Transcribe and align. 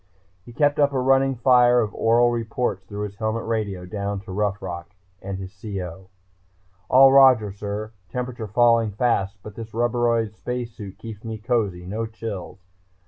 He 0.43 0.51
kept 0.51 0.79
up 0.79 0.93
a 0.93 0.99
running 0.99 1.35
fire 1.35 1.79
of 1.79 1.93
oral 1.93 2.31
reports 2.31 2.83
through 2.85 3.03
his 3.03 3.17
helmet 3.17 3.45
radio, 3.45 3.85
down 3.85 4.19
to 4.21 4.31
Rough 4.31 4.59
Rock 4.59 4.95
and 5.21 5.37
his 5.37 5.55
CO. 5.61 6.07
"All 6.89 7.11
Roger, 7.13 7.51
sir... 7.51 7.91
temperature 8.09 8.47
falling 8.47 8.93
fast 8.93 9.37
but 9.43 9.53
this 9.53 9.75
rubberoid 9.75 10.33
space 10.35 10.71
suit 10.71 10.97
keeps 10.97 11.23
me 11.23 11.37
cozy, 11.37 11.85
no 11.85 12.07
chills... 12.07 12.57